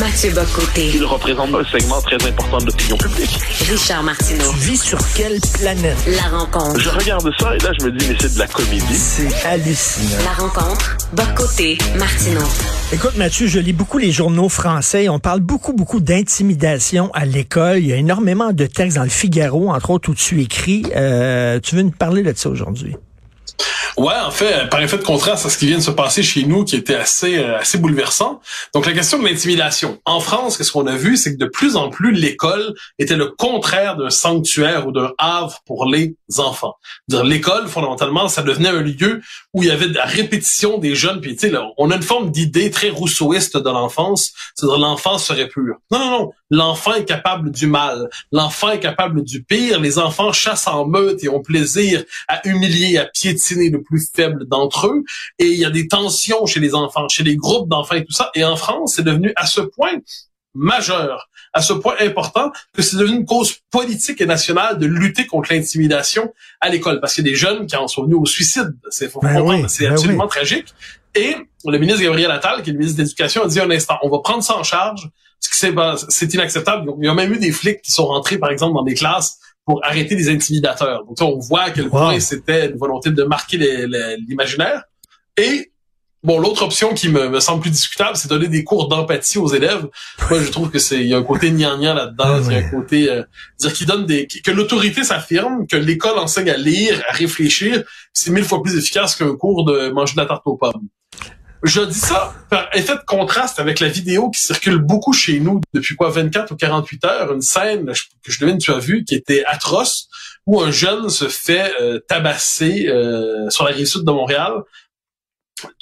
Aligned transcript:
Mathieu 0.00 0.30
Bocoté. 0.30 0.92
Il 0.94 1.04
représente 1.04 1.54
un 1.54 1.64
segment 1.64 2.00
très 2.00 2.16
important 2.26 2.56
de 2.56 2.66
l'opinion 2.66 2.96
publique. 2.96 3.38
Richard 3.70 4.02
Martineau. 4.02 4.50
Tu 4.52 4.70
vis 4.70 4.80
sur 4.82 4.98
quelle 5.14 5.38
planète? 5.58 5.98
La 6.06 6.38
rencontre. 6.38 6.80
Je 6.80 6.88
regarde 6.88 7.30
ça 7.38 7.54
et 7.54 7.58
là, 7.58 7.70
je 7.78 7.84
me 7.84 7.92
dis, 7.92 8.06
mais 8.08 8.16
c'est 8.18 8.32
de 8.32 8.38
la 8.38 8.46
comédie. 8.46 8.96
C'est 8.96 9.46
hallucinant. 9.46 10.24
La 10.24 10.32
rencontre. 10.42 10.96
Bocoté. 11.12 11.76
Martineau. 11.98 12.40
Écoute, 12.94 13.16
Mathieu, 13.18 13.46
je 13.46 13.58
lis 13.58 13.74
beaucoup 13.74 13.98
les 13.98 14.10
journaux 14.10 14.48
français. 14.48 15.10
On 15.10 15.18
parle 15.18 15.40
beaucoup, 15.40 15.74
beaucoup 15.74 16.00
d'intimidation 16.00 17.10
à 17.12 17.26
l'école. 17.26 17.80
Il 17.80 17.88
y 17.88 17.92
a 17.92 17.96
énormément 17.96 18.52
de 18.52 18.64
textes 18.64 18.96
dans 18.96 19.04
le 19.04 19.10
Figaro, 19.10 19.70
entre 19.70 19.90
autres, 19.90 20.10
où 20.10 20.14
tu 20.14 20.40
écris. 20.40 20.82
Euh, 20.96 21.60
tu 21.60 21.76
veux 21.76 21.82
nous 21.82 21.90
parler 21.90 22.22
de 22.22 22.32
ça 22.34 22.48
aujourd'hui? 22.48 22.96
Ouais, 23.96 24.14
en 24.14 24.30
fait, 24.30 24.68
par 24.70 24.80
effet 24.80 24.98
de 24.98 25.02
contraste 25.02 25.46
à 25.46 25.50
ce 25.50 25.58
qui 25.58 25.66
vient 25.66 25.78
de 25.78 25.82
se 25.82 25.90
passer 25.90 26.22
chez 26.22 26.44
nous, 26.44 26.64
qui 26.64 26.76
était 26.76 26.94
assez 26.94 27.38
euh, 27.38 27.58
assez 27.58 27.78
bouleversant. 27.78 28.40
Donc 28.74 28.86
la 28.86 28.92
question 28.92 29.18
de 29.18 29.26
l'intimidation. 29.26 30.00
En 30.04 30.20
France, 30.20 30.56
qu'est-ce 30.56 30.72
qu'on 30.72 30.86
a 30.86 30.96
vu, 30.96 31.16
c'est 31.16 31.34
que 31.34 31.38
de 31.38 31.46
plus 31.46 31.76
en 31.76 31.90
plus 31.90 32.12
l'école 32.12 32.74
était 32.98 33.16
le 33.16 33.26
contraire 33.26 33.96
d'un 33.96 34.10
sanctuaire 34.10 34.86
ou 34.86 34.92
d'un 34.92 35.12
havre 35.18 35.60
pour 35.66 35.86
les 35.86 36.16
enfants. 36.38 36.76
L'école, 37.08 37.68
fondamentalement, 37.68 38.28
ça 38.28 38.42
devenait 38.42 38.68
un 38.68 38.82
lieu 38.82 39.20
où 39.52 39.62
il 39.62 39.68
y 39.68 39.72
avait 39.72 39.88
de 39.88 39.94
la 39.94 40.04
répétition 40.04 40.78
des 40.78 40.94
jeunes. 40.94 41.20
Puis 41.20 41.36
tu 41.36 41.50
sais, 41.50 41.56
on 41.76 41.90
a 41.90 41.96
une 41.96 42.02
forme 42.02 42.30
d'idée 42.30 42.70
très 42.70 42.90
rousseauiste 42.90 43.56
de 43.56 43.68
l'enfance, 43.68 44.32
c'est-à-dire 44.54 44.78
l'enfant 44.78 45.18
serait 45.18 45.48
pur. 45.48 45.76
Non, 45.90 45.98
non, 45.98 46.10
non. 46.10 46.30
L'enfant 46.52 46.94
est 46.94 47.04
capable 47.04 47.52
du 47.52 47.66
mal. 47.66 48.08
L'enfant 48.32 48.70
est 48.70 48.80
capable 48.80 49.22
du 49.22 49.44
pire. 49.44 49.78
Les 49.78 49.98
enfants 49.98 50.32
chassent 50.32 50.66
en 50.66 50.84
meute 50.86 51.22
et 51.22 51.28
ont 51.28 51.42
plaisir 51.42 52.02
à 52.26 52.46
humilier, 52.48 52.98
à 52.98 53.04
piétiner 53.04 53.49
le 53.54 53.82
plus 53.82 54.08
faible 54.14 54.46
d'entre 54.46 54.86
eux. 54.88 55.04
Et 55.38 55.46
il 55.46 55.58
y 55.58 55.64
a 55.64 55.70
des 55.70 55.88
tensions 55.88 56.46
chez 56.46 56.60
les 56.60 56.74
enfants, 56.74 57.08
chez 57.08 57.24
les 57.24 57.36
groupes 57.36 57.68
d'enfants 57.68 57.96
et 57.96 58.04
tout 58.04 58.12
ça. 58.12 58.30
Et 58.34 58.44
en 58.44 58.56
France, 58.56 58.94
c'est 58.96 59.02
devenu 59.02 59.32
à 59.36 59.46
ce 59.46 59.60
point 59.60 59.98
majeur, 60.54 61.30
à 61.52 61.62
ce 61.62 61.72
point 61.72 61.94
important 62.00 62.50
que 62.72 62.82
c'est 62.82 62.96
devenu 62.96 63.18
une 63.18 63.26
cause 63.26 63.58
politique 63.70 64.20
et 64.20 64.26
nationale 64.26 64.78
de 64.78 64.86
lutter 64.86 65.26
contre 65.26 65.52
l'intimidation 65.52 66.32
à 66.60 66.68
l'école. 66.68 67.00
Parce 67.00 67.14
qu'il 67.14 67.24
y 67.24 67.28
a 67.28 67.30
des 67.32 67.36
jeunes 67.36 67.66
qui 67.66 67.76
en 67.76 67.88
sont 67.88 68.04
venus 68.04 68.18
au 68.20 68.26
suicide. 68.26 68.72
C'est 68.90 69.12
ben 69.22 69.42
ben 69.42 69.64
absolument 69.90 70.26
tragique. 70.26 70.74
Et 71.14 71.36
le 71.64 71.78
ministre 71.78 72.02
Gabriel 72.02 72.30
Attal, 72.30 72.62
qui 72.62 72.70
est 72.70 72.72
le 72.72 72.78
ministre 72.78 72.98
de 72.98 73.02
l'Éducation, 73.02 73.42
a 73.42 73.48
dit 73.48 73.60
un 73.60 73.70
instant, 73.70 73.98
on 74.02 74.10
va 74.10 74.18
prendre 74.20 74.42
ça 74.42 74.56
en 74.56 74.62
charge. 74.62 75.10
Ce 75.40 75.48
qui 75.48 75.56
c'est 76.10 76.34
inacceptable. 76.34 76.90
Il 77.00 77.06
y 77.06 77.08
a 77.08 77.14
même 77.14 77.32
eu 77.32 77.38
des 77.38 77.50
flics 77.50 77.80
qui 77.80 77.92
sont 77.92 78.06
rentrés, 78.06 78.36
par 78.36 78.50
exemple, 78.50 78.74
dans 78.74 78.82
des 78.82 78.94
classes 78.94 79.38
pour 79.64 79.84
arrêter 79.84 80.14
les 80.14 80.28
intimidateurs. 80.28 81.04
Donc, 81.04 81.16
on 81.20 81.38
voit 81.38 81.62
à 81.62 81.70
quel 81.70 81.88
point 81.88 82.18
c'était 82.20 82.70
une 82.70 82.76
volonté 82.76 83.10
de 83.10 83.22
marquer 83.24 83.58
l'imaginaire. 84.26 84.84
Et 85.36 85.70
Bon, 86.22 86.38
l'autre 86.38 86.62
option 86.62 86.92
qui 86.92 87.08
me, 87.08 87.40
semble 87.40 87.62
plus 87.62 87.70
discutable, 87.70 88.14
c'est 88.14 88.28
donner 88.28 88.48
des 88.48 88.62
cours 88.62 88.88
d'empathie 88.88 89.38
aux 89.38 89.48
élèves. 89.48 89.88
Moi, 90.28 90.42
je 90.42 90.50
trouve 90.50 90.70
que 90.70 90.78
c'est 90.78 91.00
il 91.00 91.06
y 91.06 91.14
a 91.14 91.16
un 91.16 91.22
côté 91.22 91.50
gnangnan 91.50 91.94
là-dedans, 91.94 92.42
il 92.44 92.52
y 92.52 92.56
a 92.56 92.58
un 92.58 92.70
côté 92.70 93.08
euh, 93.08 93.22
dire 93.58 93.72
qu'il 93.72 93.86
donne 93.86 94.04
des 94.04 94.26
que 94.26 94.50
l'autorité 94.50 95.02
s'affirme, 95.02 95.66
que 95.66 95.76
l'école 95.76 96.18
enseigne 96.18 96.50
à 96.50 96.58
lire, 96.58 97.02
à 97.08 97.12
réfléchir, 97.12 97.84
c'est 98.12 98.30
mille 98.30 98.44
fois 98.44 98.62
plus 98.62 98.76
efficace 98.76 99.16
qu'un 99.16 99.34
cours 99.34 99.64
de 99.64 99.88
manger 99.92 100.12
de 100.12 100.20
la 100.20 100.26
tarte 100.26 100.42
aux 100.44 100.58
pommes. 100.58 100.88
Je 101.62 101.82
dis 101.82 101.98
ça 101.98 102.34
par 102.48 102.74
effet 102.74 102.94
de 102.94 103.02
contraste 103.06 103.58
avec 103.58 103.80
la 103.80 103.88
vidéo 103.88 104.30
qui 104.30 104.40
circule 104.40 104.78
beaucoup 104.78 105.12
chez 105.12 105.40
nous 105.40 105.60
depuis 105.74 105.94
quoi 105.94 106.08
24 106.08 106.52
ou 106.52 106.56
48 106.56 107.04
heures, 107.04 107.32
une 107.32 107.42
scène 107.42 107.92
que 108.24 108.32
je 108.32 108.40
devine 108.40 108.58
tu 108.58 108.72
as 108.72 108.78
vu 108.78 109.04
qui 109.04 109.14
était 109.14 109.44
atroce 109.44 110.08
où 110.46 110.60
un 110.60 110.70
jeune 110.70 111.10
se 111.10 111.28
fait 111.28 111.72
euh, 111.80 112.00
tabasser 112.08 112.88
euh, 112.88 113.50
sur 113.50 113.64
la 113.64 113.72
rive 113.72 113.86
sud 113.86 114.04
de 114.04 114.10
Montréal. 114.10 114.52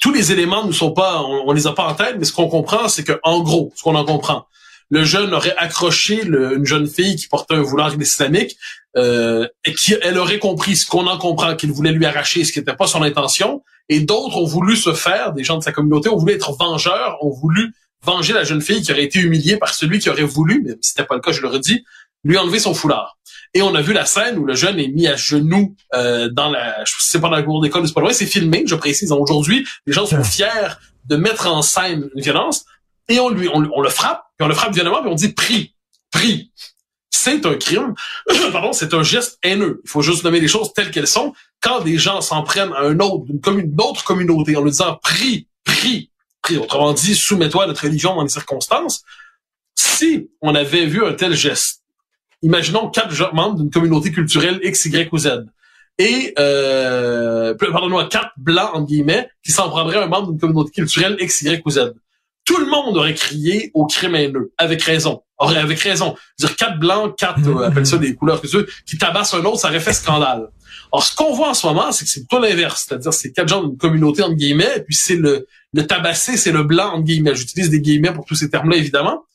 Tous 0.01 0.11
les 0.11 0.33
éléments 0.33 0.65
ne 0.65 0.73
sont 0.73 0.91
pas, 0.91 1.21
on, 1.21 1.51
les 1.53 1.65
a 1.65 1.71
pas 1.71 1.87
en 1.87 1.95
tête, 1.95 2.17
mais 2.19 2.25
ce 2.25 2.33
qu'on 2.33 2.49
comprend, 2.49 2.89
c'est 2.89 3.05
que 3.05 3.17
en 3.23 3.41
gros, 3.41 3.71
ce 3.75 3.83
qu'on 3.83 3.95
en 3.95 4.03
comprend, 4.03 4.45
le 4.89 5.03
jeune 5.03 5.33
aurait 5.33 5.55
accroché 5.57 6.23
une 6.23 6.65
jeune 6.65 6.87
fille 6.87 7.15
qui 7.15 7.27
portait 7.27 7.55
un 7.55 7.63
foulard 7.63 7.93
islamique 7.99 8.57
euh, 8.97 9.47
et 9.65 9.73
qui 9.73 9.95
elle 10.01 10.17
aurait 10.17 10.39
compris 10.39 10.75
ce 10.75 10.85
qu'on 10.85 11.07
en 11.07 11.17
comprend 11.17 11.55
qu'il 11.55 11.71
voulait 11.71 11.91
lui 11.91 12.05
arracher 12.05 12.43
ce 12.43 12.51
qui 12.51 12.59
n'était 12.59 12.75
pas 12.75 12.87
son 12.87 13.03
intention 13.03 13.63
et 13.87 13.99
d'autres 13.99 14.37
ont 14.37 14.45
voulu 14.45 14.75
se 14.75 14.93
faire 14.93 15.33
des 15.33 15.43
gens 15.43 15.57
de 15.57 15.63
sa 15.63 15.71
communauté 15.71 16.09
ont 16.09 16.17
voulu 16.17 16.33
être 16.33 16.53
vengeurs 16.53 17.17
ont 17.21 17.29
voulu 17.29 17.73
venger 18.03 18.33
la 18.33 18.43
jeune 18.43 18.61
fille 18.61 18.81
qui 18.81 18.91
aurait 18.91 19.03
été 19.03 19.19
humiliée 19.19 19.57
par 19.57 19.73
celui 19.73 19.99
qui 19.99 20.09
aurait 20.09 20.23
voulu 20.23 20.63
mais 20.65 20.73
c'était 20.81 21.03
pas 21.03 21.15
le 21.15 21.21
cas 21.21 21.31
je 21.31 21.41
le 21.41 21.49
redis 21.49 21.83
lui 22.23 22.37
enlever 22.37 22.59
son 22.59 22.73
foulard. 22.73 23.17
Et 23.53 23.61
on 23.61 23.73
a 23.73 23.81
vu 23.81 23.93
la 23.93 24.05
scène 24.05 24.37
où 24.37 24.45
le 24.45 24.53
jeune 24.53 24.79
est 24.79 24.89
mis 24.89 25.07
à 25.07 25.15
genoux 25.15 25.75
euh, 25.95 26.29
dans 26.29 26.49
la 26.49 26.83
je 26.83 26.93
sais 26.99 27.19
pas 27.19 27.29
dans 27.29 27.35
la 27.35 27.43
cour 27.43 27.61
d'école 27.61 27.87
c'est 27.87 27.93
pas 27.93 28.01
loin 28.01 28.13
c'est 28.13 28.27
filmé 28.27 28.63
je 28.67 28.75
précise 28.75 29.11
aujourd'hui 29.11 29.65
les 29.87 29.93
gens 29.93 30.05
sont 30.05 30.23
fiers 30.23 30.77
de 31.05 31.15
mettre 31.15 31.47
en 31.47 31.63
scène 31.63 32.09
une 32.13 32.21
violence 32.21 32.65
et 33.09 33.19
on 33.19 33.29
lui 33.29 33.49
on, 33.51 33.59
le 33.59 33.89
frappe 33.89 34.23
puis 34.37 34.45
on 34.45 34.47
le 34.47 34.55
frappe 34.55 34.73
violemment 34.73 35.01
puis 35.01 35.11
on 35.11 35.15
dit 35.15 35.33
prie 35.33 35.75
prie 36.11 36.51
c'est 37.21 37.45
un 37.45 37.55
crime, 37.55 37.95
pardon, 38.53 38.71
c'est 38.71 38.93
un 38.93 39.03
geste 39.03 39.39
haineux. 39.43 39.81
Il 39.83 39.89
faut 39.89 40.01
juste 40.01 40.23
nommer 40.23 40.39
les 40.39 40.47
choses 40.47 40.71
telles 40.73 40.89
qu'elles 40.89 41.07
sont. 41.07 41.33
Quand 41.61 41.81
des 41.81 41.97
gens 41.97 42.21
s'en 42.21 42.43
prennent 42.43 42.71
à 42.73 42.83
un 42.83 42.99
autre, 42.99 43.25
d'une 43.25 43.41
commune, 43.41 43.75
d'autres 43.75 44.05
communautés, 44.05 44.55
en 44.55 44.61
lui 44.63 44.71
disant 44.71 44.97
prie, 45.03 45.47
prie, 45.65 46.11
prie, 46.41 46.57
autrement 46.57 46.93
dit, 46.93 47.15
soumets-toi 47.15 47.65
à 47.65 47.67
notre 47.67 47.83
religion 47.83 48.15
dans 48.15 48.23
les 48.23 48.29
circonstances, 48.29 49.03
si 49.75 50.29
on 50.41 50.55
avait 50.55 50.85
vu 50.85 51.03
un 51.05 51.13
tel 51.13 51.33
geste, 51.33 51.83
imaginons 52.41 52.89
quatre 52.89 53.33
membres 53.33 53.57
d'une 53.57 53.69
communauté 53.69 54.11
culturelle 54.11 54.59
X, 54.63 54.85
Y 54.85 55.09
ou 55.11 55.17
Z, 55.17 55.45
et 55.97 56.33
euh, 56.39 57.53
pardonne-moi, 57.55 58.07
quatre 58.07 58.31
blancs 58.37 58.69
en 58.73 58.83
guillemets 58.83 59.29
qui 59.43 59.51
s'en 59.51 59.69
prendraient 59.69 59.97
un 59.97 60.07
membre 60.07 60.29
d'une 60.29 60.39
communauté 60.39 60.71
culturelle 60.71 61.17
X, 61.19 61.41
Y 61.41 61.61
ou 61.65 61.69
Z 61.69 61.93
tout 62.49 62.57
le 62.57 62.65
monde 62.65 62.97
aurait 62.97 63.13
crié 63.13 63.69
au 63.75 63.85
crime 63.85 64.15
haineux, 64.15 64.51
avec 64.57 64.81
raison. 64.81 65.21
Aurait 65.37 65.59
avec 65.59 65.79
raison. 65.81 66.15
Dire 66.39 66.55
quatre 66.55 66.79
blancs, 66.79 67.15
quatre, 67.15 67.47
euh, 67.47 67.67
appelle 67.67 67.85
ça 67.85 67.99
des 67.99 68.15
couleurs 68.15 68.41
que 68.41 68.47
tu 68.47 68.57
veux, 68.57 68.67
qui 68.87 68.97
tabassent 68.97 69.35
un 69.35 69.45
autre, 69.45 69.59
ça 69.59 69.67
aurait 69.67 69.79
fait 69.79 69.93
scandale. 69.93 70.49
Or, 70.91 71.03
ce 71.03 71.15
qu'on 71.15 71.31
voit 71.31 71.49
en 71.49 71.53
ce 71.53 71.67
moment, 71.67 71.91
c'est 71.91 72.05
que 72.05 72.09
c'est 72.09 72.25
tout 72.27 72.39
l'inverse. 72.39 72.87
C'est-à-dire, 72.87 73.13
c'est 73.13 73.31
quatre 73.33 73.49
gens 73.49 73.61
d'une 73.63 73.77
communauté, 73.77 74.23
entre 74.23 74.33
guillemets, 74.33 74.77
et 74.77 74.81
puis 74.81 74.95
c'est 74.95 75.15
le, 75.15 75.45
le 75.73 75.85
tabassé, 75.85 76.37
c'est 76.37 76.51
le 76.51 76.63
blanc, 76.63 76.93
entre 76.93 77.03
guillemets. 77.03 77.35
J'utilise 77.35 77.69
des 77.69 77.81
guillemets 77.81 78.13
pour 78.13 78.25
tous 78.25 78.33
ces 78.33 78.49
termes-là, 78.49 78.77
évidemment. 78.77 79.25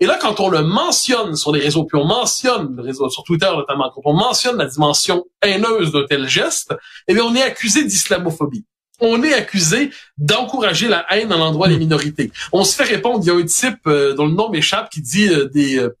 Et 0.00 0.06
là, 0.06 0.18
quand 0.18 0.40
on 0.40 0.48
le 0.48 0.62
mentionne 0.62 1.36
sur 1.36 1.52
les 1.52 1.60
réseaux, 1.60 1.84
puis 1.84 2.00
on 2.00 2.06
mentionne 2.06 2.74
le 2.74 2.90
sur 3.10 3.22
Twitter 3.24 3.50
notamment, 3.54 3.92
quand 3.94 4.00
on 4.06 4.14
mentionne 4.14 4.56
la 4.56 4.66
dimension 4.66 5.26
haineuse 5.42 5.92
d'un 5.92 6.06
tel 6.08 6.26
geste, 6.26 6.74
eh 7.06 7.12
bien, 7.12 7.22
on 7.22 7.34
est 7.34 7.42
accusé 7.42 7.84
d'islamophobie 7.84 8.64
on 9.02 9.22
est 9.22 9.34
accusé 9.34 9.90
d'encourager 10.16 10.88
la 10.88 11.04
haine 11.10 11.32
à 11.32 11.36
l'endroit 11.36 11.68
des 11.68 11.76
minorités. 11.76 12.32
On 12.52 12.64
se 12.64 12.74
fait 12.74 12.84
répondre, 12.84 13.20
il 13.22 13.26
y 13.26 13.30
a 13.30 13.34
un 13.34 13.44
type 13.44 13.86
euh, 13.86 14.14
dont 14.14 14.26
le 14.26 14.32
nom 14.32 14.48
m'échappe 14.48 14.88
qui 14.90 15.02
dit 15.02 15.28
euh, 15.28 15.48
des 15.52 15.78
euh, 15.78 15.94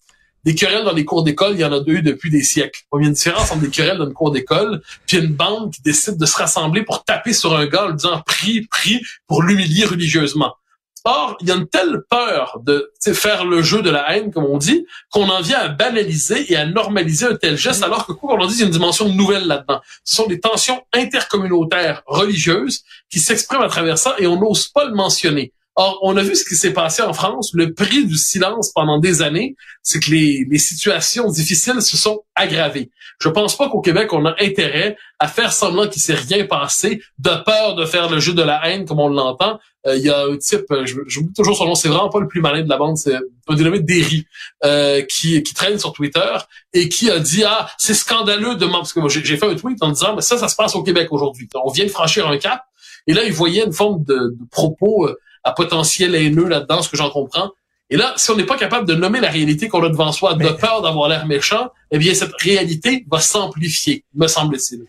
des 0.44 0.54
querelles 0.54 0.84
dans 0.84 0.92
les 0.92 1.04
cours 1.04 1.22
d'école, 1.22 1.52
il 1.52 1.60
y 1.60 1.64
en 1.64 1.72
a 1.72 1.80
deux 1.80 2.02
depuis 2.02 2.30
des 2.30 2.42
siècles. 2.42 2.80
Il 2.94 3.02
y 3.02 3.04
a 3.04 3.08
une 3.08 3.14
différence 3.14 3.52
entre 3.52 3.60
des 3.60 3.70
querelles 3.70 3.98
dans 3.98 4.06
une 4.06 4.12
cours 4.12 4.32
d'école, 4.32 4.82
puis 5.06 5.18
une 5.18 5.32
bande 5.34 5.72
qui 5.72 5.82
décide 5.82 6.16
de 6.16 6.26
se 6.26 6.36
rassembler 6.36 6.82
pour 6.82 7.04
taper 7.04 7.32
sur 7.32 7.56
un 7.56 7.66
gars 7.66 7.84
en 7.84 7.88
lui 7.88 7.96
disant 7.96 8.20
prie, 8.26 8.62
prie 8.62 9.00
pour 9.28 9.42
l'humilier 9.42 9.84
religieusement. 9.84 10.56
Or, 11.04 11.36
il 11.40 11.48
y 11.48 11.50
a 11.50 11.56
une 11.56 11.66
telle 11.66 12.02
peur 12.08 12.60
de 12.64 12.90
faire 13.12 13.44
le 13.44 13.62
jeu 13.62 13.82
de 13.82 13.90
la 13.90 14.14
haine, 14.14 14.32
comme 14.32 14.44
on 14.44 14.58
dit, 14.58 14.86
qu'on 15.10 15.28
en 15.28 15.40
vient 15.40 15.58
à 15.58 15.68
banaliser 15.68 16.52
et 16.52 16.56
à 16.56 16.64
normaliser 16.64 17.26
un 17.26 17.34
tel 17.34 17.56
geste, 17.56 17.82
alors 17.82 18.06
que, 18.06 18.12
quoi 18.12 18.36
qu'on 18.36 18.46
dit, 18.46 18.54
il 18.54 18.60
y 18.60 18.62
a 18.62 18.66
une 18.66 18.72
dimension 18.72 19.08
nouvelle 19.08 19.46
là-dedans. 19.46 19.80
Ce 20.04 20.14
sont 20.14 20.26
des 20.26 20.38
tensions 20.38 20.82
intercommunautaires 20.92 22.02
religieuses 22.06 22.84
qui 23.10 23.18
s'expriment 23.18 23.62
à 23.62 23.68
travers 23.68 23.98
ça 23.98 24.14
et 24.18 24.26
on 24.26 24.38
n'ose 24.38 24.68
pas 24.68 24.84
le 24.84 24.94
mentionner. 24.94 25.52
Or, 25.74 25.98
on 26.02 26.16
a 26.16 26.22
vu 26.22 26.36
ce 26.36 26.44
qui 26.44 26.54
s'est 26.54 26.72
passé 26.72 27.02
en 27.02 27.12
France. 27.12 27.50
Le 27.54 27.72
prix 27.72 28.04
du 28.04 28.16
silence 28.16 28.72
pendant 28.74 28.98
des 28.98 29.22
années, 29.22 29.56
c'est 29.82 30.00
que 30.00 30.10
les, 30.10 30.46
les 30.50 30.58
situations 30.58 31.30
difficiles 31.30 31.80
se 31.80 31.96
sont 31.96 32.22
aggravées. 32.34 32.90
Je 33.20 33.28
pense 33.28 33.56
pas 33.56 33.68
qu'au 33.68 33.80
Québec, 33.80 34.12
on 34.12 34.26
a 34.26 34.34
intérêt 34.40 34.96
à 35.18 35.28
faire 35.28 35.52
semblant 35.52 35.88
qu'il 35.88 36.02
s'est 36.02 36.14
rien 36.14 36.44
passé, 36.44 37.00
de 37.18 37.30
peur 37.44 37.76
de 37.76 37.84
faire 37.84 38.10
le 38.10 38.18
jeu 38.18 38.34
de 38.34 38.42
la 38.42 38.68
haine, 38.68 38.84
comme 38.84 38.98
on 38.98 39.08
l'entend. 39.08 39.60
Euh, 39.86 39.96
il 39.96 40.02
y 40.02 40.10
a 40.10 40.26
un 40.26 40.36
type, 40.36 40.64
euh, 40.70 40.84
je 40.86 40.96
j'oublie 41.06 41.32
toujours 41.32 41.56
son 41.56 41.66
nom, 41.66 41.74
c'est 41.74 41.88
vraiment 41.88 42.08
pas 42.08 42.20
le 42.20 42.28
plus 42.28 42.40
malin 42.40 42.62
de 42.62 42.68
la 42.68 42.76
bande, 42.76 42.96
c'est 42.96 43.14
un 43.14 43.54
dénommé 43.54 43.80
Derry, 43.80 44.26
euh, 44.64 45.02
qui, 45.02 45.42
qui 45.42 45.54
traîne 45.54 45.78
sur 45.78 45.92
Twitter 45.92 46.32
et 46.72 46.88
qui 46.88 47.10
a 47.10 47.18
dit 47.18 47.44
ah 47.44 47.68
c'est 47.78 47.94
scandaleux 47.94 48.56
de 48.56 48.66
parce 48.66 48.92
que 48.92 49.00
moi 49.00 49.08
j'ai 49.08 49.36
fait 49.36 49.46
un 49.46 49.54
tweet 49.54 49.82
en 49.82 49.90
disant 49.90 50.14
mais 50.14 50.22
ça 50.22 50.38
ça 50.38 50.48
se 50.48 50.54
passe 50.54 50.74
au 50.76 50.82
Québec 50.82 51.08
aujourd'hui. 51.10 51.48
On 51.54 51.70
vient 51.70 51.84
de 51.84 51.90
franchir 51.90 52.28
un 52.28 52.38
cap 52.38 52.62
et 53.06 53.12
là 53.12 53.24
il 53.24 53.32
voyait 53.32 53.64
une 53.64 53.72
forme 53.72 54.04
de, 54.04 54.14
de 54.14 54.48
propos 54.50 55.06
euh, 55.06 55.18
à 55.44 55.52
potentiel 55.52 56.14
haineux 56.14 56.48
là-dedans, 56.48 56.82
ce 56.82 56.88
que 56.88 56.96
j'en 56.96 57.10
comprends. 57.10 57.50
Et 57.90 57.96
là, 57.96 58.14
si 58.16 58.30
on 58.30 58.36
n'est 58.36 58.46
pas 58.46 58.56
capable 58.56 58.86
de 58.86 58.94
nommer 58.94 59.20
la 59.20 59.28
réalité 59.28 59.68
qu'on 59.68 59.82
a 59.84 59.88
devant 59.90 60.12
soi, 60.12 60.34
de 60.34 60.48
peur 60.48 60.80
d'avoir 60.82 61.08
l'air 61.08 61.26
méchant, 61.26 61.70
eh 61.90 61.98
bien, 61.98 62.14
cette 62.14 62.34
réalité 62.40 63.04
va 63.10 63.20
s'amplifier, 63.20 64.04
me 64.14 64.26
semble-t-il. 64.26 64.86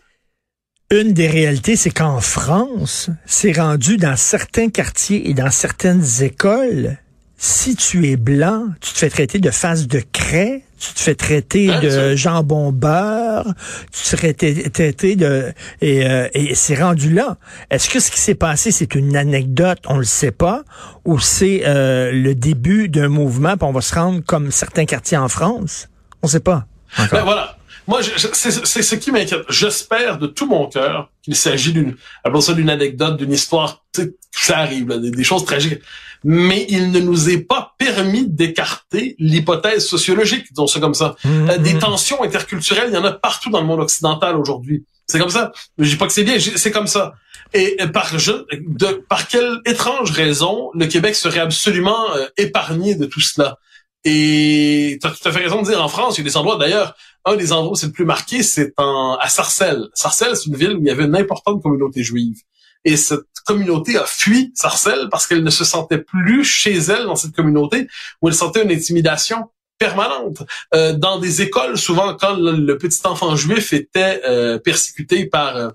Une 0.90 1.12
des 1.12 1.28
réalités, 1.28 1.76
c'est 1.76 1.90
qu'en 1.90 2.20
France, 2.20 3.10
c'est 3.26 3.52
rendu 3.52 3.96
dans 3.96 4.16
certains 4.16 4.70
quartiers 4.70 5.28
et 5.28 5.34
dans 5.34 5.50
certaines 5.50 6.04
écoles, 6.22 6.98
si 7.36 7.76
tu 7.76 8.08
es 8.08 8.16
blanc, 8.16 8.68
tu 8.80 8.92
te 8.92 8.98
fais 8.98 9.10
traiter 9.10 9.38
de 9.38 9.50
face 9.50 9.86
de 9.86 10.02
craie, 10.12 10.64
tu 10.84 10.94
te 10.94 11.00
fais 11.00 11.14
traiter 11.14 11.66
de 11.80 12.14
jambon 12.14 12.72
beurre, 12.72 13.46
tu 13.92 14.02
te 14.02 14.16
fais 14.16 14.32
traiter 14.34 15.16
de... 15.16 15.52
Et, 15.80 16.06
euh, 16.06 16.28
et 16.34 16.54
c'est 16.54 16.74
rendu 16.74 17.12
là. 17.12 17.36
Est-ce 17.70 17.88
que 17.88 18.00
ce 18.00 18.10
qui 18.10 18.20
s'est 18.20 18.34
passé, 18.34 18.70
c'est 18.70 18.94
une 18.94 19.16
anecdote, 19.16 19.78
on 19.86 19.96
le 19.96 20.04
sait 20.04 20.30
pas, 20.30 20.62
ou 21.04 21.18
c'est 21.18 21.62
euh, 21.64 22.12
le 22.12 22.34
début 22.34 22.88
d'un 22.88 23.08
mouvement, 23.08 23.56
puis 23.56 23.66
on 23.66 23.72
va 23.72 23.80
se 23.80 23.94
rendre 23.94 24.22
comme 24.24 24.50
certains 24.50 24.84
quartiers 24.84 25.16
en 25.16 25.28
France? 25.28 25.88
On 26.22 26.26
sait 26.26 26.40
pas. 26.40 26.66
Ben 27.10 27.22
voilà. 27.22 27.56
Moi, 27.86 28.00
c'est 28.02 28.82
ce 28.82 28.94
qui 28.94 29.10
m'inquiète. 29.10 29.44
J'espère 29.50 30.18
de 30.18 30.26
tout 30.26 30.46
mon 30.46 30.68
cœur 30.68 31.10
qu'il 31.22 31.36
s'agit 31.36 31.72
d'une, 31.72 31.96
ça 32.40 32.54
d'une 32.54 32.70
anecdote, 32.70 33.18
d'une 33.18 33.32
histoire, 33.32 33.84
ça 34.32 34.58
arrive, 34.58 34.86
des, 34.86 35.24
choses 35.24 35.44
tragiques. 35.44 35.80
Mais 36.24 36.64
il 36.70 36.92
ne 36.92 37.00
nous 37.00 37.28
est 37.28 37.38
pas 37.38 37.73
permis 37.84 38.26
d'écarter 38.26 39.16
l'hypothèse 39.18 39.86
sociologique, 39.86 40.46
disons 40.50 40.66
ça 40.66 40.80
comme 40.80 40.94
ça. 40.94 41.16
Mmh, 41.24 41.50
euh, 41.50 41.58
des 41.58 41.74
mmh. 41.74 41.78
tensions 41.78 42.22
interculturelles, 42.22 42.88
il 42.90 42.94
y 42.94 42.98
en 42.98 43.04
a 43.04 43.12
partout 43.12 43.50
dans 43.50 43.60
le 43.60 43.66
monde 43.66 43.80
occidental 43.80 44.36
aujourd'hui. 44.36 44.84
C'est 45.06 45.18
comme 45.18 45.30
ça. 45.30 45.52
Je 45.78 45.88
dis 45.88 45.96
pas 45.96 46.06
que 46.06 46.12
c'est 46.12 46.24
bien, 46.24 46.38
c'est 46.38 46.70
comme 46.70 46.86
ça. 46.86 47.14
Et 47.52 47.76
par, 47.92 48.18
je, 48.18 48.32
de, 48.52 49.04
par 49.08 49.28
quelle 49.28 49.60
étrange 49.64 50.10
raison 50.10 50.70
le 50.74 50.86
Québec 50.86 51.14
serait 51.14 51.40
absolument 51.40 52.12
euh, 52.16 52.26
épargné 52.36 52.94
de 52.96 53.06
tout 53.06 53.20
cela? 53.20 53.58
Et 54.04 54.98
tu 55.00 55.06
as 55.06 55.10
tout 55.10 55.28
à 55.28 55.32
fait 55.32 55.40
raison 55.40 55.62
de 55.62 55.66
dire, 55.66 55.82
en 55.82 55.88
France, 55.88 56.16
il 56.16 56.22
y 56.22 56.24
a 56.26 56.28
des 56.30 56.36
endroits, 56.36 56.58
d'ailleurs, 56.58 56.94
un 57.24 57.36
des 57.36 57.52
endroits 57.52 57.72
où 57.72 57.76
c'est 57.76 57.86
le 57.86 57.92
plus 57.92 58.04
marqué, 58.04 58.42
c'est 58.42 58.72
en, 58.76 59.16
à 59.20 59.28
Sarcelles. 59.28 59.88
Sarcelles, 59.94 60.36
c'est 60.36 60.50
une 60.50 60.56
ville 60.56 60.72
où 60.72 60.80
il 60.80 60.86
y 60.86 60.90
avait 60.90 61.04
une 61.04 61.16
importante 61.16 61.62
communauté 61.62 62.02
juive. 62.02 62.36
Et 62.84 62.96
cette 62.96 63.20
communauté 63.46 63.96
a 63.96 64.04
fui 64.06 64.52
Sarcelles 64.54 65.08
parce 65.10 65.26
qu'elle 65.26 65.42
ne 65.42 65.50
se 65.50 65.64
sentait 65.64 65.98
plus 65.98 66.44
chez 66.44 66.74
elle 66.74 67.04
dans 67.04 67.16
cette 67.16 67.34
communauté, 67.34 67.88
où 68.20 68.28
elle 68.28 68.34
sentait 68.34 68.62
une 68.62 68.70
intimidation 68.70 69.50
permanente. 69.78 70.42
Euh, 70.74 70.92
dans 70.94 71.18
des 71.18 71.42
écoles, 71.42 71.76
souvent, 71.76 72.14
quand 72.14 72.36
le, 72.36 72.78
petit 72.78 73.00
enfant 73.06 73.36
juif 73.36 73.72
était 73.72 74.22
euh, 74.26 74.58
persécuté 74.58 75.26
par... 75.26 75.56
Euh, 75.56 75.70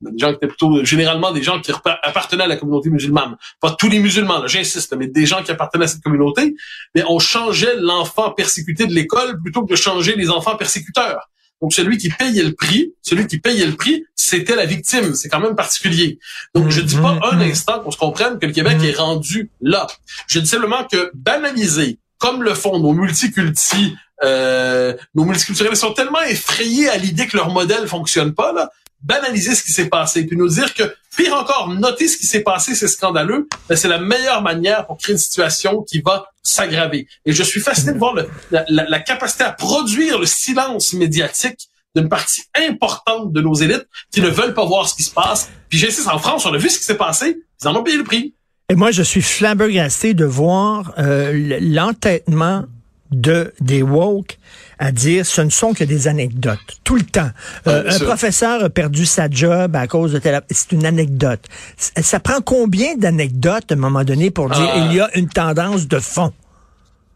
des 0.00 0.18
gens 0.18 0.28
qui 0.28 0.36
étaient 0.36 0.46
plutôt 0.46 0.84
généralement 0.84 1.32
des 1.32 1.42
gens 1.42 1.60
qui 1.60 1.72
appartenaient 1.72 2.44
à 2.44 2.46
la 2.46 2.56
communauté 2.56 2.88
musulmane. 2.88 3.36
Pas 3.60 3.72
tous 3.72 3.88
les 3.88 3.98
musulmans, 3.98 4.46
j'insiste, 4.46 4.94
mais 4.96 5.08
des 5.08 5.26
gens 5.26 5.42
qui 5.42 5.50
appartenaient 5.50 5.86
à 5.86 5.88
cette 5.88 6.04
communauté. 6.04 6.54
Mais 6.94 7.02
on 7.08 7.18
changeait 7.18 7.74
l'enfant 7.76 8.30
persécuté 8.30 8.86
de 8.86 8.94
l'école 8.94 9.40
plutôt 9.42 9.64
que 9.64 9.70
de 9.70 9.76
changer 9.76 10.14
les 10.14 10.30
enfants 10.30 10.54
persécuteurs. 10.56 11.28
Donc 11.60 11.72
celui 11.72 11.98
qui 11.98 12.08
payait 12.08 12.42
le 12.42 12.54
prix, 12.54 12.92
celui 13.02 13.26
qui 13.26 13.38
payait 13.38 13.66
le 13.66 13.74
prix, 13.74 14.04
c'était 14.14 14.54
la 14.54 14.66
victime. 14.66 15.14
C'est 15.14 15.28
quand 15.28 15.40
même 15.40 15.56
particulier. 15.56 16.18
Donc 16.54 16.70
je 16.70 16.80
dis 16.80 16.96
pas 16.96 17.14
mm-hmm. 17.14 17.34
un 17.34 17.40
instant 17.40 17.80
qu'on 17.80 17.90
se 17.90 17.98
comprenne 17.98 18.38
que 18.38 18.46
le 18.46 18.52
Québec 18.52 18.78
mm-hmm. 18.78 18.88
est 18.88 18.96
rendu 18.96 19.50
là. 19.60 19.86
Je 20.28 20.38
dis 20.38 20.48
simplement 20.48 20.84
que 20.90 21.10
banaliser, 21.14 21.98
comme 22.18 22.42
le 22.42 22.54
font 22.54 22.78
nos 22.78 22.92
multiculti, 22.92 23.96
euh, 24.24 24.94
nos 25.14 25.24
multiculturels 25.24 25.76
sont 25.76 25.92
tellement 25.92 26.22
effrayés 26.22 26.88
à 26.88 26.96
l'idée 26.96 27.26
que 27.26 27.36
leur 27.36 27.50
modèle 27.50 27.86
fonctionne 27.86 28.34
pas 28.34 28.52
là, 28.52 28.70
banaliser 29.02 29.54
ce 29.54 29.62
qui 29.62 29.72
s'est 29.72 29.88
passé, 29.88 30.26
puis 30.26 30.36
nous 30.36 30.48
dire 30.48 30.74
que, 30.74 30.82
pire 31.16 31.34
encore, 31.34 31.68
noter 31.68 32.08
ce 32.08 32.16
qui 32.16 32.26
s'est 32.26 32.42
passé, 32.42 32.74
c'est 32.74 32.88
scandaleux, 32.88 33.48
mais 33.68 33.76
c'est 33.76 33.88
la 33.88 33.98
meilleure 33.98 34.42
manière 34.42 34.86
pour 34.86 34.98
créer 34.98 35.12
une 35.12 35.18
situation 35.18 35.82
qui 35.82 36.00
va 36.00 36.30
s'aggraver. 36.42 37.06
Et 37.24 37.32
je 37.32 37.42
suis 37.42 37.60
fasciné 37.60 37.92
de 37.92 37.98
voir 37.98 38.14
la, 38.50 39.00
capacité 39.00 39.44
à 39.44 39.52
produire 39.52 40.18
le 40.18 40.26
silence 40.26 40.92
médiatique 40.92 41.68
d'une 41.94 42.08
partie 42.08 42.42
importante 42.54 43.32
de 43.32 43.40
nos 43.40 43.54
élites 43.54 43.86
qui 44.12 44.20
ne 44.20 44.28
veulent 44.28 44.54
pas 44.54 44.64
voir 44.64 44.88
ce 44.88 44.94
qui 44.94 45.02
se 45.02 45.12
passe. 45.12 45.50
Puis 45.68 45.78
j'insiste, 45.78 46.08
en 46.08 46.18
France, 46.18 46.46
on 46.46 46.52
a 46.52 46.58
vu 46.58 46.68
ce 46.68 46.78
qui 46.78 46.84
s'est 46.84 46.96
passé, 46.96 47.38
ils 47.62 47.68
en 47.68 47.76
ont 47.76 47.82
payé 47.82 47.96
le 47.96 48.04
prix. 48.04 48.34
Et 48.70 48.74
moi, 48.74 48.90
je 48.90 49.02
suis 49.02 49.22
flabbergasté 49.22 50.12
de 50.12 50.26
voir 50.26 50.92
euh, 50.98 51.58
l'entêtement 51.60 52.64
de 53.10 53.54
des 53.60 53.82
woke 53.82 54.37
à 54.78 54.92
dire 54.92 55.26
ce 55.26 55.40
ne 55.40 55.50
sont 55.50 55.74
que 55.74 55.84
des 55.84 56.08
anecdotes 56.08 56.58
tout 56.84 56.96
le 56.96 57.02
temps. 57.02 57.30
Euh, 57.66 57.90
un 57.90 57.98
professeur 57.98 58.64
a 58.64 58.70
perdu 58.70 59.06
sa 59.06 59.28
job 59.30 59.74
à 59.76 59.86
cause 59.86 60.12
de 60.12 60.18
telle 60.18 60.40
c'est 60.50 60.72
une 60.72 60.86
anecdote. 60.86 61.40
Ça 61.76 62.20
prend 62.20 62.40
combien 62.40 62.96
d'anecdotes 62.96 63.70
à 63.70 63.74
un 63.74 63.78
moment 63.78 64.04
donné 64.04 64.30
pour 64.30 64.50
dire 64.50 64.70
ah. 64.72 64.86
il 64.86 64.96
y 64.96 65.00
a 65.00 65.10
une 65.16 65.28
tendance 65.28 65.88
de 65.88 65.98
fond? 65.98 66.32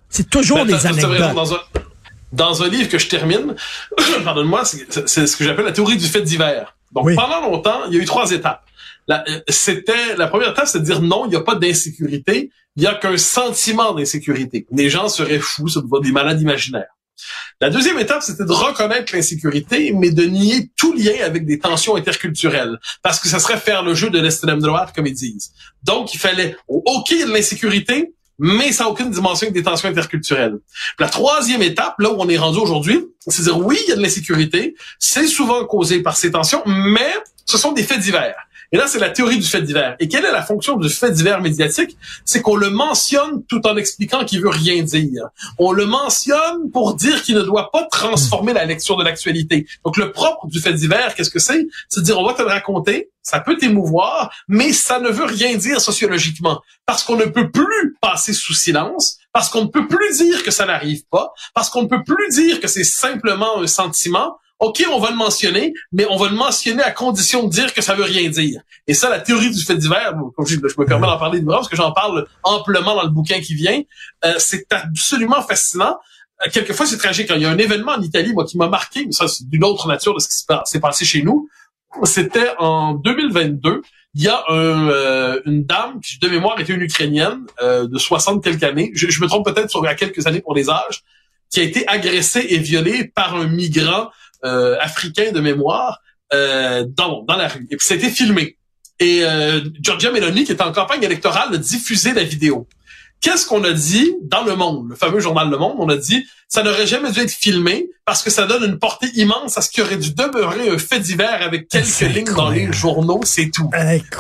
C'est 0.09 0.29
toujours 0.29 0.59
ben, 0.59 0.67
des 0.67 0.87
anecdotes. 0.87 1.35
Dans 2.33 2.63
un, 2.63 2.69
livre 2.69 2.89
que 2.89 2.99
je 2.99 3.09
termine, 3.09 3.55
pardonne-moi, 4.25 4.63
c'est 4.65 5.27
ce 5.27 5.37
que 5.37 5.45
j'appelle 5.45 5.67
la 5.67 5.73
théorie 5.73 5.99
du 5.99 6.07
fait 6.07 6.23
divers. 6.23 6.75
Donc 6.93 7.15
pendant 7.15 7.43
longtemps, 7.43 7.81
il 7.89 7.95
y 7.95 7.99
a 7.99 8.03
eu 8.03 8.07
trois 8.07 8.31
étapes. 8.31 8.65
Euh, 9.11 9.41
c'était 9.49 10.17
la 10.17 10.29
première 10.29 10.51
étape, 10.51 10.67
c'est 10.67 10.79
de 10.79 10.85
dire 10.85 11.03
non, 11.03 11.27
il 11.27 11.31
n'y 11.31 11.37
a 11.37 11.41
pas 11.41 11.57
d'insécurité, 11.57 12.51
il 12.77 12.83
y 12.83 12.87
a 12.87 12.95
qu'un 12.95 13.17
sentiment 13.17 13.93
d'insécurité. 13.93 14.67
Les 14.71 14.89
gens 14.89 15.09
seraient 15.09 15.41
fous, 15.41 15.69
ça 15.69 15.81
des 16.03 16.13
malades 16.13 16.41
imaginaires. 16.41 16.95
La 17.61 17.71
deuxième 17.71 17.99
étape, 17.99 18.23
c'était 18.23 18.45
de 18.45 18.53
reconnaître 18.53 19.15
l'insécurité, 19.15 19.93
mais 19.93 20.11
de 20.11 20.25
nier 20.25 20.71
tout 20.77 20.93
lien 20.93 21.25
avec 21.25 21.47
des 21.47 21.59
tensions 21.59 21.97
interculturelles, 21.97 22.79
parce 23.03 23.21
que 23.21 23.29
ça 23.29 23.39
serait 23.39 23.59
faire 23.59 23.83
le 23.83 23.95
jeu 23.95 24.11
de 24.11 24.19
l'extrême 24.19 24.61
droite, 24.61 24.93
comme 24.95 25.07
ils 25.07 25.15
disent. 25.15 25.53
Donc, 25.83 26.15
il 26.15 26.19
fallait, 26.19 26.57
OK, 26.69 27.11
il 27.11 27.19
y 27.19 27.23
a 27.23 27.27
de 27.27 27.33
l'insécurité, 27.33 28.13
mais 28.39 28.73
ça 28.73 28.89
aucune 28.89 29.11
dimension 29.11 29.47
avec 29.47 29.55
des 29.55 29.63
tensions 29.63 29.89
interculturelles. 29.89 30.59
La 30.99 31.09
troisième 31.09 31.63
étape, 31.63 31.95
là 31.99 32.11
où 32.11 32.17
on 32.19 32.29
est 32.29 32.39
rendu 32.39 32.59
aujourd'hui, 32.59 32.99
c'est 33.29 33.43
dire 33.43 33.59
oui, 33.59 33.79
il 33.87 33.91
y 33.91 33.93
a 33.93 33.97
de 33.97 34.03
l'insécurité, 34.03 34.75
c'est 34.99 35.29
souvent 35.29 35.65
causé 35.65 36.03
par 36.03 36.17
ces 36.17 36.33
tensions, 36.33 36.63
mais 36.67 37.15
ce 37.47 37.59
sont 37.59 37.73
des 37.73 37.83
faits 37.83 38.01
divers. 38.01 38.37
Et 38.73 38.79
là, 38.79 38.87
c'est 38.87 38.99
la 38.99 39.11
théorie 39.11 39.39
du 39.39 39.47
fait 39.47 39.61
divers. 39.61 39.97
Et 40.01 40.09
quelle 40.09 40.25
est 40.25 40.33
la 40.33 40.43
fonction 40.43 40.77
du 40.77 40.89
fait 40.89 41.11
divers 41.11 41.43
médiatique? 41.43 41.97
C'est 42.25 42.41
qu'on 42.41 42.57
le 42.57 42.71
mentionne 42.71 43.45
tout 43.45 43.67
en 43.67 43.77
expliquant 43.77 44.25
qu'il 44.25 44.41
veut 44.41 44.49
rien 44.49 44.83
dire. 44.83 45.29
On 45.59 45.73
le 45.73 45.85
mentionne 45.85 46.71
pour 46.73 46.95
dire 46.95 47.23
qu'il 47.23 47.35
ne 47.35 47.43
doit 47.43 47.71
pas 47.71 47.87
transformer 47.91 48.55
la 48.55 48.65
lecture 48.65 48.97
de 48.97 49.05
l'actualité. 49.05 49.67
Donc, 49.85 49.99
le 49.99 50.11
propre 50.11 50.47
du 50.47 50.61
fait 50.61 50.73
divers, 50.73 51.15
qu'est-ce 51.15 51.31
que 51.31 51.39
c'est? 51.39 51.67
C'est 51.89 52.03
dire, 52.03 52.19
on 52.19 52.27
va 52.27 52.33
te 52.33 52.41
le 52.41 52.49
raconter, 52.49 53.11
ça 53.23 53.41
peut 53.41 53.57
t'émouvoir, 53.57 54.35
mais 54.49 54.73
ça 54.73 54.99
ne 55.01 55.11
veut 55.11 55.27
rien 55.27 55.55
dire 55.57 55.81
sociologiquement. 55.81 56.61
Parce 56.87 57.05
qu'on 57.05 57.17
ne 57.17 57.27
peut 57.27 57.51
plus 57.51 57.97
passer 58.01 58.33
sous 58.33 58.55
silence, 58.55 59.19
parce 59.33 59.49
qu'on 59.49 59.63
ne 59.63 59.69
peut 59.69 59.87
plus 59.87 60.17
dire 60.17 60.43
que 60.43 60.51
ça 60.51 60.67
n'arrive 60.67 61.05
pas, 61.11 61.33
parce 61.55 61.71
qu'on 61.71 61.83
ne 61.83 61.89
peut 61.89 62.03
plus 62.05 62.29
dire 62.31 62.61
que 62.61 62.69
c'est 62.69 62.85
simplement 62.85 63.61
un 63.61 63.67
sentiment, 63.67 64.39
OK, 64.63 64.81
on 64.93 65.01
va 65.01 65.11
le 65.11 65.17
mentionner, 65.17 65.75
mais 65.91 66.07
on 66.09 66.17
va 66.17 66.29
le 66.29 66.37
mentionner 66.37 66.85
à 66.85 66.93
condition 66.93 67.43
de 67.43 67.51
dire 67.51 67.75
que 67.75 67.83
ça 67.83 67.97
veut 67.97 68.05
rien 68.05 68.31
dire. 68.31 68.63
Et 68.87 68.95
ça, 68.95 69.11
la 69.11 69.19
théorie 69.19 69.51
du 69.51 69.61
fait 69.61 69.75
divers, 69.75 70.15
je, 70.47 70.55
me 70.55 70.85
permets 70.85 71.09
d'en 71.09 71.19
parler 71.19 71.41
de 71.41 71.47
parce 71.47 71.69
que 71.69 71.75
j'en 71.75 71.91
parle 71.91 72.29
amplement 72.45 72.95
dans 72.95 73.03
le 73.03 73.09
bouquin 73.09 73.41
qui 73.41 73.57
vient, 73.57 73.83
euh, 74.25 74.35
c'est 74.39 74.73
absolument 74.73 75.43
fascinant. 75.43 75.97
Euh, 76.47 76.51
quelquefois, 76.53 76.87
c'est 76.87 76.97
tragique. 76.97 77.33
Il 77.35 77.43
y 77.43 77.45
a 77.45 77.51
un 77.51 77.59
événement 77.59 77.91
en 77.91 78.03
Italie, 78.03 78.33
moi, 78.35 78.45
qui 78.45 78.57
m'a 78.57 78.69
marqué, 78.69 79.05
mais 79.05 79.11
ça, 79.11 79.27
c'est 79.27 79.49
d'une 79.49 79.65
autre 79.65 79.89
nature 79.89 80.15
de 80.15 80.21
ce 80.21 80.29
qui 80.29 80.45
s'est 80.65 80.81
passé 80.81 81.05
chez 81.05 81.23
nous. 81.23 81.49
C'était 82.05 82.53
en 82.61 82.95
2022. 82.95 83.83
Il 84.15 84.23
y 84.23 84.29
a 84.29 84.45
euh, 84.49 85.41
une 85.45 85.65
dame 85.65 86.01
qui, 86.01 86.21
de 86.21 86.29
mémoire, 86.29 86.61
était 86.61 86.73
une 86.73 86.83
Ukrainienne 86.83 87.47
de 87.61 87.99
60 87.99 88.45
quelques 88.45 88.63
années. 88.63 88.93
Je, 88.95 89.21
me 89.21 89.27
trompe 89.27 89.45
peut-être 89.45 89.71
sur 89.71 89.85
à 89.85 89.97
quelques 89.97 90.25
années 90.29 90.41
pour 90.41 90.55
les 90.55 90.71
âges, 90.71 91.03
qui 91.51 91.59
a 91.59 91.65
été 91.65 91.85
agressée 91.89 92.47
et 92.49 92.59
violée 92.59 93.11
par 93.13 93.35
un 93.35 93.49
migrant 93.49 94.09
euh, 94.45 94.77
africain 94.81 95.33
de 95.33 95.41
mémoire 95.41 96.01
euh, 96.33 96.85
dans, 96.89 97.23
dans 97.23 97.37
la 97.37 97.49
rue. 97.49 97.67
Et 97.71 97.77
puis 97.77 97.87
c'était 97.87 98.11
filmé. 98.11 98.57
Et 98.99 99.25
euh, 99.25 99.61
Giorgia 99.81 100.11
Meloni, 100.13 100.45
qui 100.45 100.53
était 100.53 100.63
en 100.63 100.73
campagne 100.73 101.03
électorale, 101.03 101.55
a 101.55 101.57
diffusé 101.57 102.13
la 102.13 102.23
vidéo. 102.25 102.69
Qu'est-ce 103.21 103.47
qu'on 103.47 103.63
a 103.63 103.73
dit 103.73 104.15
dans 104.23 104.43
Le 104.43 104.57
Monde, 104.57 104.89
le 104.91 104.97
fameux 104.97 105.21
journal 105.21 105.49
Le 105.49 105.57
Monde? 105.57 105.77
On 105.79 105.89
a 105.89 105.97
dit, 105.97 106.27
ça 106.49 106.65
n'aurait 106.65 106.89
jamais 106.89 107.13
dû 107.13 107.21
être 107.21 107.31
filmé 107.31 107.89
parce 108.05 108.21
que 108.21 108.31
ça 108.31 108.47
donne 108.47 108.65
une 108.65 108.81
portée 108.81 109.09
immense 109.15 109.57
à 109.57 109.61
ce 109.63 109.71
qui 109.71 109.81
aurait 109.81 109.97
dû 109.97 110.13
demeurer 110.13 110.69
un 110.71 110.79
fait 110.79 110.99
divers 110.99 111.41
avec 111.41 111.69
quelques 111.69 112.01
lignes 112.01 112.35
dans 112.35 112.51
les 112.51 112.73
journaux, 112.73 113.21
c'est 113.25 113.51
tout. 113.51 113.71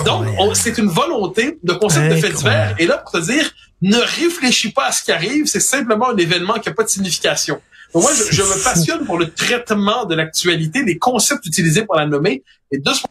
Donc, 0.04 0.24
Incroyable. 0.24 0.56
c'est 0.56 0.78
une 0.78 0.86
volonté 0.86 1.58
de 1.64 1.72
concept 1.72 2.14
de 2.14 2.20
fait 2.20 2.30
divers. 2.30 2.76
Et 2.78 2.86
là, 2.86 2.98
pour 2.98 3.10
te 3.10 3.18
dire, 3.26 3.50
ne 3.82 3.98
réfléchis 3.98 4.70
pas 4.70 4.86
à 4.86 4.92
ce 4.92 5.02
qui 5.02 5.10
arrive, 5.10 5.46
c'est 5.46 5.60
simplement 5.60 6.10
un 6.10 6.16
événement 6.16 6.54
qui 6.54 6.68
n'a 6.68 6.74
pas 6.74 6.84
de 6.84 6.88
signification. 6.88 7.60
Moi, 7.94 8.10
je, 8.14 8.34
je 8.34 8.42
me 8.42 8.64
passionne 8.64 9.04
pour 9.04 9.18
le 9.18 9.30
traitement 9.30 10.04
de 10.06 10.14
l'actualité, 10.14 10.82
les 10.82 10.98
concepts 10.98 11.44
utilisés 11.46 11.84
pour 11.84 11.96
la 11.96 12.06
nommer. 12.06 12.42
Et 12.70 12.78
de 12.78 12.90
ce 12.90 13.02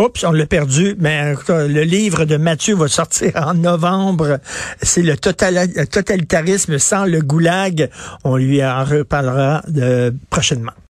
Oups, 0.00 0.22
on 0.22 0.30
l'a 0.30 0.46
perdu. 0.46 0.94
Mais 0.98 1.34
euh, 1.50 1.66
le 1.66 1.82
livre 1.82 2.24
de 2.24 2.36
Mathieu 2.36 2.76
va 2.76 2.86
sortir 2.86 3.32
en 3.34 3.54
novembre. 3.54 4.38
C'est 4.80 5.02
le 5.02 5.16
total- 5.16 5.88
totalitarisme 5.88 6.78
sans 6.78 7.04
le 7.04 7.20
goulag. 7.20 7.90
On 8.22 8.36
lui 8.36 8.64
en 8.64 8.84
reparlera 8.84 9.62
de, 9.66 10.14
prochainement. 10.30 10.72